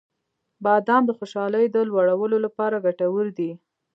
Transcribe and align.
•بادام 0.63 1.03
د 1.05 1.11
خوشحالۍ 1.19 1.65
د 1.71 1.77
لوړولو 1.89 2.37
لپاره 2.45 2.83
ګټور 2.85 3.25
دی. 3.37 3.51